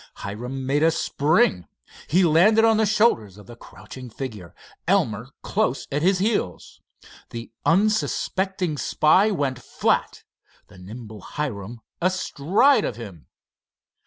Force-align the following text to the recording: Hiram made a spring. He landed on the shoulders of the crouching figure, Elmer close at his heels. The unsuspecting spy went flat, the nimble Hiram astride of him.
Hiram 0.15 0.65
made 0.65 0.81
a 0.81 0.89
spring. 0.89 1.67
He 2.07 2.23
landed 2.23 2.65
on 2.65 2.77
the 2.77 2.87
shoulders 2.87 3.37
of 3.37 3.45
the 3.45 3.55
crouching 3.55 4.09
figure, 4.09 4.55
Elmer 4.87 5.29
close 5.43 5.87
at 5.91 6.01
his 6.01 6.17
heels. 6.17 6.81
The 7.29 7.51
unsuspecting 7.67 8.79
spy 8.79 9.29
went 9.29 9.61
flat, 9.61 10.23
the 10.69 10.79
nimble 10.79 11.21
Hiram 11.21 11.81
astride 12.01 12.83
of 12.83 12.95
him. 12.95 13.27